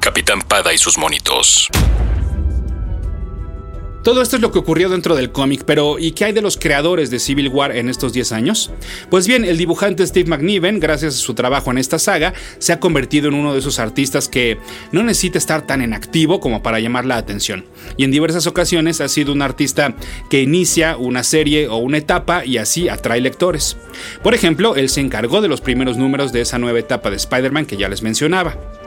Capitán 0.00 0.40
Pada 0.42 0.72
y 0.72 0.78
sus 0.78 0.98
monitos. 0.98 1.68
Todo 4.02 4.22
esto 4.22 4.36
es 4.36 4.42
lo 4.42 4.52
que 4.52 4.60
ocurrió 4.60 4.88
dentro 4.88 5.16
del 5.16 5.32
cómic, 5.32 5.64
pero 5.66 5.98
¿y 5.98 6.12
qué 6.12 6.26
hay 6.26 6.32
de 6.32 6.40
los 6.40 6.56
creadores 6.56 7.10
de 7.10 7.18
Civil 7.18 7.48
War 7.48 7.76
en 7.76 7.88
estos 7.88 8.12
10 8.12 8.32
años? 8.32 8.70
Pues 9.10 9.26
bien, 9.26 9.44
el 9.44 9.58
dibujante 9.58 10.06
Steve 10.06 10.30
McNiven, 10.30 10.80
gracias 10.80 11.16
a 11.16 11.18
su 11.18 11.34
trabajo 11.34 11.70
en 11.70 11.78
esta 11.78 11.98
saga, 11.98 12.32
se 12.58 12.72
ha 12.72 12.80
convertido 12.80 13.28
en 13.28 13.34
uno 13.34 13.52
de 13.52 13.58
esos 13.58 13.78
artistas 13.78 14.28
que 14.28 14.58
no 14.92 15.02
necesita 15.02 15.36
estar 15.38 15.66
tan 15.66 15.82
en 15.82 15.92
activo 15.92 16.40
como 16.40 16.62
para 16.62 16.80
llamar 16.80 17.04
la 17.06 17.16
atención. 17.16 17.64
Y 17.96 18.04
en 18.04 18.10
diversas 18.10 18.46
ocasiones 18.46 19.00
ha 19.00 19.08
sido 19.08 19.32
un 19.32 19.42
artista 19.42 19.94
que 20.30 20.42
inicia 20.42 20.96
una 20.96 21.24
serie 21.24 21.68
o 21.68 21.76
una 21.76 21.98
etapa 21.98 22.44
y 22.44 22.58
así 22.58 22.88
atrae 22.88 23.20
lectores. 23.20 23.76
Por 24.22 24.34
ejemplo, 24.34 24.76
él 24.76 24.88
se 24.88 25.00
encargó 25.00 25.40
de 25.40 25.48
los 25.48 25.60
primeros 25.60 25.96
números 25.96 26.32
de 26.32 26.42
esa 26.42 26.58
nueva 26.58 26.78
etapa 26.78 27.10
de 27.10 27.16
Spider-Man 27.16 27.66
que 27.66 27.76
ya 27.76 27.88
les 27.88 28.02
mencionaba. 28.02 28.77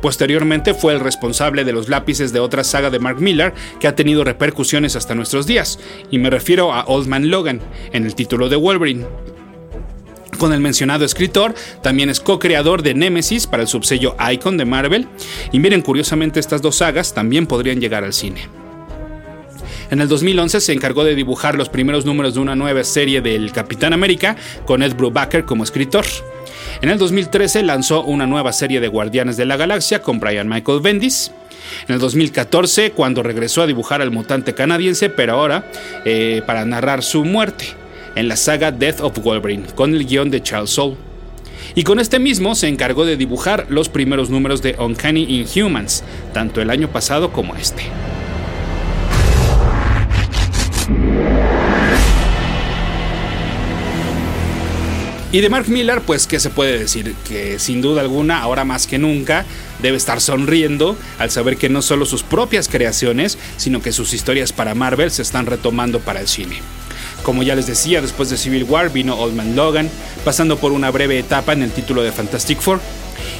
Posteriormente 0.00 0.74
fue 0.74 0.92
el 0.94 1.00
responsable 1.00 1.64
de 1.64 1.72
los 1.72 1.88
lápices 1.88 2.32
de 2.32 2.40
otra 2.40 2.64
saga 2.64 2.90
de 2.90 2.98
Mark 2.98 3.20
Millar 3.20 3.54
que 3.80 3.88
ha 3.88 3.96
tenido 3.96 4.24
repercusiones 4.24 4.96
hasta 4.96 5.14
nuestros 5.14 5.46
días, 5.46 5.78
y 6.10 6.18
me 6.18 6.30
refiero 6.30 6.72
a 6.72 6.84
Old 6.84 7.08
Man 7.08 7.30
Logan, 7.30 7.60
en 7.92 8.06
el 8.06 8.14
título 8.14 8.48
de 8.48 8.56
Wolverine. 8.56 9.06
Con 10.38 10.52
el 10.52 10.60
mencionado 10.60 11.04
escritor, 11.04 11.54
también 11.82 12.10
es 12.10 12.20
co-creador 12.20 12.82
de 12.82 12.94
Nemesis 12.94 13.46
para 13.46 13.62
el 13.62 13.68
subsello 13.68 14.16
Icon 14.32 14.58
de 14.58 14.66
Marvel, 14.66 15.08
y 15.50 15.58
miren, 15.58 15.80
curiosamente 15.80 16.40
estas 16.40 16.60
dos 16.60 16.76
sagas 16.76 17.14
también 17.14 17.46
podrían 17.46 17.80
llegar 17.80 18.04
al 18.04 18.12
cine. 18.12 18.48
En 19.90 20.00
el 20.00 20.08
2011 20.08 20.60
se 20.60 20.72
encargó 20.72 21.04
de 21.04 21.14
dibujar 21.14 21.54
los 21.54 21.68
primeros 21.68 22.04
números 22.04 22.34
de 22.34 22.40
una 22.40 22.56
nueva 22.56 22.82
serie 22.84 23.20
del 23.20 23.52
Capitán 23.52 23.92
América, 23.92 24.36
con 24.66 24.82
Ed 24.82 24.94
Brubaker 24.94 25.44
como 25.44 25.64
escritor. 25.64 26.04
En 26.82 26.90
el 26.90 26.98
2013 26.98 27.62
lanzó 27.62 28.04
una 28.04 28.26
nueva 28.26 28.52
serie 28.52 28.80
de 28.80 28.88
Guardianes 28.88 29.36
de 29.36 29.46
la 29.46 29.56
Galaxia 29.56 30.02
con 30.02 30.20
Brian 30.20 30.48
Michael 30.48 30.80
Bendis. 30.80 31.32
En 31.88 31.94
el 31.94 32.00
2014, 32.00 32.92
cuando 32.92 33.22
regresó 33.22 33.62
a 33.62 33.66
dibujar 33.66 34.02
al 34.02 34.10
mutante 34.10 34.54
canadiense, 34.54 35.08
pero 35.08 35.34
ahora 35.34 35.70
eh, 36.04 36.42
para 36.46 36.64
narrar 36.64 37.02
su 37.02 37.24
muerte. 37.24 37.66
en 38.14 38.28
la 38.28 38.36
saga 38.36 38.72
Death 38.72 39.00
of 39.02 39.18
Wolverine, 39.18 39.66
con 39.74 39.94
el 39.94 40.06
guion 40.06 40.30
de 40.30 40.42
Charles 40.42 40.70
Soule. 40.70 40.96
Y 41.74 41.84
con 41.84 42.00
este 42.00 42.18
mismo 42.18 42.54
se 42.54 42.66
encargó 42.66 43.04
de 43.04 43.18
dibujar 43.18 43.66
los 43.68 43.90
primeros 43.90 44.30
números 44.30 44.62
de 44.62 44.74
Uncanny 44.78 45.24
Inhumans, 45.24 46.02
tanto 46.32 46.62
el 46.62 46.70
año 46.70 46.88
pasado 46.88 47.30
como 47.30 47.54
este. 47.56 47.82
Y 55.36 55.42
de 55.42 55.50
Mark 55.50 55.68
Millar, 55.68 56.00
pues, 56.00 56.26
¿qué 56.26 56.40
se 56.40 56.48
puede 56.48 56.78
decir? 56.78 57.14
Que 57.28 57.58
sin 57.58 57.82
duda 57.82 58.00
alguna, 58.00 58.40
ahora 58.40 58.64
más 58.64 58.86
que 58.86 58.96
nunca, 58.96 59.44
debe 59.82 59.98
estar 59.98 60.22
sonriendo 60.22 60.96
al 61.18 61.30
saber 61.30 61.58
que 61.58 61.68
no 61.68 61.82
solo 61.82 62.06
sus 62.06 62.22
propias 62.22 62.68
creaciones, 62.68 63.36
sino 63.58 63.82
que 63.82 63.92
sus 63.92 64.14
historias 64.14 64.54
para 64.54 64.74
Marvel 64.74 65.10
se 65.10 65.20
están 65.20 65.44
retomando 65.44 66.00
para 66.00 66.22
el 66.22 66.26
cine. 66.26 66.62
Como 67.22 67.42
ya 67.42 67.54
les 67.54 67.66
decía, 67.66 68.00
después 68.00 68.30
de 68.30 68.38
Civil 68.38 68.64
War 68.64 68.90
vino 68.90 69.14
Old 69.14 69.34
Man 69.34 69.54
Logan, 69.54 69.90
pasando 70.24 70.56
por 70.56 70.72
una 70.72 70.90
breve 70.90 71.18
etapa 71.18 71.52
en 71.52 71.60
el 71.60 71.70
título 71.70 72.02
de 72.02 72.12
Fantastic 72.12 72.58
Four. 72.58 72.80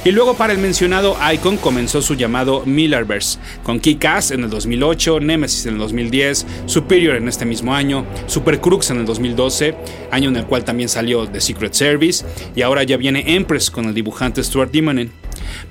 Y 0.07 0.13
luego 0.13 0.35
para 0.35 0.53
el 0.53 0.59
mencionado 0.59 1.17
Icon 1.33 1.57
comenzó 1.57 2.01
su 2.01 2.15
llamado 2.15 2.63
Millerverse, 2.65 3.39
con 3.61 3.81
Kick-Ass 3.81 4.31
en 4.31 4.45
el 4.45 4.49
2008, 4.49 5.19
Nemesis 5.19 5.65
en 5.65 5.73
el 5.73 5.79
2010, 5.79 6.45
Superior 6.65 7.17
en 7.17 7.27
este 7.27 7.43
mismo 7.43 7.75
año, 7.75 8.05
Super 8.25 8.61
Crux 8.61 8.89
en 8.89 8.99
el 8.99 9.05
2012, 9.05 9.75
año 10.09 10.29
en 10.29 10.37
el 10.37 10.45
cual 10.45 10.63
también 10.63 10.87
salió 10.87 11.27
The 11.27 11.41
Secret 11.41 11.73
Service, 11.73 12.25
y 12.55 12.61
ahora 12.61 12.83
ya 12.83 12.95
viene 12.95 13.35
Empress 13.35 13.69
con 13.69 13.83
el 13.83 13.93
dibujante 13.93 14.41
Stuart 14.41 14.71
Dimonen. 14.71 15.11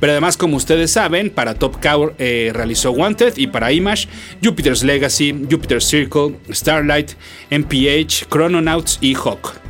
Pero 0.00 0.12
además, 0.12 0.36
como 0.36 0.58
ustedes 0.58 0.90
saben, 0.90 1.30
para 1.30 1.54
Top 1.54 1.80
Cow 1.80 2.12
eh, 2.18 2.50
realizó 2.52 2.90
Wanted 2.90 3.38
y 3.38 3.46
para 3.46 3.72
Image, 3.72 4.06
Jupiter's 4.44 4.84
Legacy, 4.84 5.34
Jupiter's 5.50 5.86
Circle, 5.86 6.36
Starlight, 6.50 7.12
MPH, 7.50 8.28
Chrononauts 8.28 8.98
y 9.00 9.14
Hawk. 9.14 9.65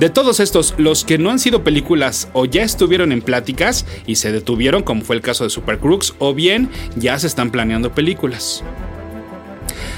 De 0.00 0.08
todos 0.08 0.40
estos, 0.40 0.72
los 0.78 1.04
que 1.04 1.18
no 1.18 1.28
han 1.28 1.38
sido 1.38 1.62
películas 1.62 2.28
o 2.32 2.46
ya 2.46 2.62
estuvieron 2.62 3.12
en 3.12 3.20
pláticas 3.20 3.84
y 4.06 4.16
se 4.16 4.32
detuvieron, 4.32 4.82
como 4.82 5.02
fue 5.02 5.14
el 5.14 5.20
caso 5.20 5.44
de 5.44 5.50
Super 5.50 5.78
Crooks, 5.78 6.14
o 6.18 6.32
bien 6.32 6.70
ya 6.96 7.18
se 7.18 7.26
están 7.26 7.50
planeando 7.50 7.94
películas. 7.94 8.64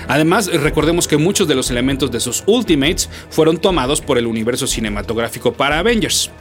Además, 0.08 0.48
recordemos 0.48 1.06
que 1.06 1.18
muchos 1.18 1.46
de 1.46 1.54
los 1.54 1.70
elementos 1.70 2.10
de 2.10 2.18
sus 2.18 2.42
Ultimates 2.46 3.08
fueron 3.30 3.58
tomados 3.58 4.00
por 4.00 4.18
el 4.18 4.26
universo 4.26 4.66
cinematográfico 4.66 5.52
para 5.52 5.78
Avengers. 5.78 6.32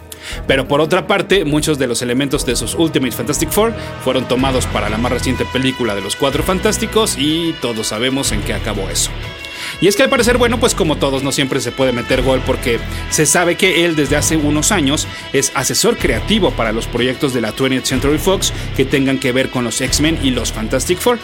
Pero 0.47 0.67
por 0.67 0.81
otra 0.81 1.05
parte, 1.05 1.45
muchos 1.45 1.77
de 1.77 1.85
los 1.85 2.01
elementos 2.01 2.43
de 2.47 2.55
sus 2.55 2.73
Ultimate 2.73 3.11
Fantastic 3.11 3.51
Four 3.51 3.75
fueron 4.03 4.27
tomados 4.27 4.65
para 4.65 4.89
la 4.89 4.97
más 4.97 5.11
reciente 5.11 5.45
película 5.45 5.93
de 5.93 6.01
los 6.01 6.15
Cuatro 6.15 6.41
Fantásticos 6.41 7.15
y 7.15 7.53
todos 7.61 7.85
sabemos 7.85 8.31
en 8.31 8.41
qué 8.41 8.55
acabó 8.55 8.89
eso. 8.89 9.11
Y 9.81 9.87
es 9.87 9.95
que 9.95 10.03
al 10.03 10.09
parecer, 10.09 10.37
bueno, 10.37 10.59
pues 10.59 10.75
como 10.75 10.97
todos, 10.97 11.23
no 11.23 11.31
siempre 11.31 11.59
se 11.59 11.71
puede 11.71 11.91
meter 11.91 12.21
gol 12.21 12.41
porque 12.45 12.79
se 13.09 13.25
sabe 13.25 13.57
que 13.57 13.83
él 13.83 13.95
desde 13.95 14.15
hace 14.15 14.37
unos 14.37 14.71
años 14.71 15.07
es 15.33 15.51
asesor 15.55 15.97
creativo 15.97 16.51
para 16.51 16.71
los 16.71 16.85
proyectos 16.85 17.33
de 17.33 17.41
la 17.41 17.55
20th 17.55 17.83
Century 17.83 18.19
Fox 18.19 18.53
que 18.77 18.85
tengan 18.85 19.17
que 19.17 19.31
ver 19.31 19.49
con 19.49 19.63
los 19.63 19.81
X-Men 19.81 20.19
y 20.21 20.29
los 20.29 20.51
Fantastic 20.51 20.99
Four. 20.99 21.17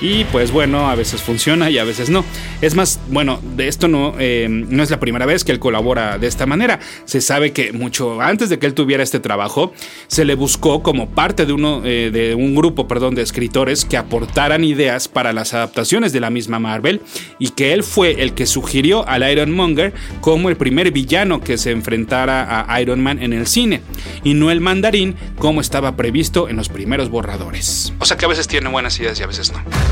Y 0.00 0.24
pues 0.24 0.50
bueno, 0.50 0.88
a 0.88 0.94
veces 0.94 1.22
funciona 1.22 1.70
y 1.70 1.78
a 1.78 1.84
veces 1.84 2.10
no. 2.10 2.24
Es 2.60 2.74
más, 2.74 3.00
bueno, 3.08 3.40
de 3.56 3.68
esto 3.68 3.88
no, 3.88 4.14
eh, 4.18 4.46
no 4.48 4.82
es 4.82 4.90
la 4.90 5.00
primera 5.00 5.26
vez 5.26 5.44
que 5.44 5.52
él 5.52 5.58
colabora 5.58 6.18
de 6.18 6.26
esta 6.26 6.46
manera. 6.46 6.80
Se 7.04 7.20
sabe 7.20 7.52
que 7.52 7.72
mucho 7.72 8.20
antes 8.20 8.50
de 8.50 8.58
que 8.58 8.66
él 8.66 8.74
tuviera 8.74 9.02
este 9.02 9.20
trabajo, 9.20 9.72
se 10.08 10.24
le 10.24 10.34
buscó 10.34 10.82
como 10.82 11.08
parte 11.08 11.46
de, 11.46 11.52
uno, 11.52 11.82
eh, 11.84 12.10
de 12.12 12.34
un 12.34 12.54
grupo 12.54 12.86
perdón, 12.86 13.14
de 13.14 13.22
escritores 13.22 13.84
que 13.84 13.96
aportaran 13.96 14.64
ideas 14.64 15.08
para 15.08 15.32
las 15.32 15.54
adaptaciones 15.54 16.12
de 16.12 16.20
la 16.20 16.30
misma 16.30 16.58
Marvel 16.58 17.00
y 17.38 17.50
que 17.50 17.72
él 17.72 17.82
fue 17.82 18.22
el 18.22 18.34
que 18.34 18.46
sugirió 18.46 19.06
al 19.08 19.28
Iron 19.30 19.52
Monger 19.52 19.94
como 20.20 20.48
el 20.48 20.56
primer 20.56 20.90
villano 20.90 21.40
que 21.40 21.58
se 21.58 21.70
enfrentara 21.70 22.66
a 22.68 22.80
Iron 22.80 23.02
Man 23.02 23.22
en 23.22 23.32
el 23.32 23.46
cine 23.46 23.82
y 24.24 24.34
no 24.34 24.50
el 24.50 24.60
mandarín 24.60 25.16
como 25.38 25.60
estaba 25.60 25.96
previsto 25.96 26.48
en 26.48 26.56
los 26.56 26.68
primeros 26.68 27.08
borradores. 27.08 27.92
O 27.98 28.04
sea 28.04 28.16
que 28.16 28.24
a 28.24 28.28
veces 28.28 28.48
tiene 28.48 28.68
buenas 28.68 28.98
ideas 29.00 29.18
y 29.20 29.22
a 29.22 29.26
veces 29.26 29.52
no. 29.52 29.85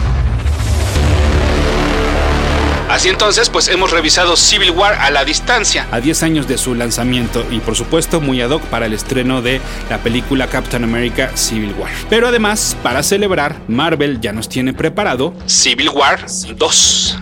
Así 2.95 3.09
entonces, 3.09 3.51
pues 3.51 3.67
hemos 3.67 3.91
revisado 3.91 4.37
Civil 4.37 4.71
War 4.71 4.95
a 4.95 5.11
la 5.11 5.25
distancia, 5.25 5.89
a 5.91 6.01
10 6.01 6.23
años 6.23 6.47
de 6.47 6.57
su 6.57 6.77
lanzamiento 6.77 7.45
y 7.51 7.59
por 7.59 7.75
supuesto 7.75 8.21
muy 8.21 8.41
ad 8.41 8.51
hoc 8.51 8.63
para 8.67 8.87
el 8.87 8.93
estreno 8.93 9.43
de 9.43 9.61
la 9.91 9.99
película 9.99 10.47
Captain 10.47 10.85
America 10.85 11.37
Civil 11.37 11.75
War. 11.77 11.91
Pero 12.09 12.29
además, 12.29 12.77
para 12.85 13.03
celebrar, 13.03 13.59
Marvel 13.67 14.21
ya 14.21 14.33
nos 14.33 14.49
tiene 14.49 14.75
preparado 14.75 15.35
Civil 15.47 15.89
War 15.89 16.25
2. 16.57 17.19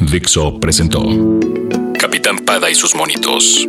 Dixo 0.00 0.58
presentó 0.60 1.02
Capitán 1.98 2.38
Pada 2.38 2.70
y 2.70 2.74
sus 2.74 2.94
monitos. 2.94 3.68